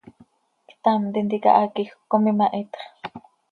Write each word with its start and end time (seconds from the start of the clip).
Ctam 0.69 1.01
tintica 1.17 1.51
haquejöc 1.59 1.99
com 2.11 2.29
imahitxl. 2.35 2.83